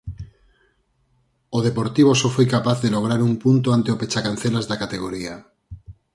O 1.57 1.59
Deportivo 1.67 2.11
só 2.21 2.29
foi 2.35 2.45
capaz 2.55 2.77
de 2.83 2.93
lograr 2.95 3.19
un 3.29 3.33
punto 3.43 3.67
ante 3.75 3.89
o 3.93 3.99
pechacancelas 4.01 4.65
da 4.67 4.79
categoría. 4.83 5.35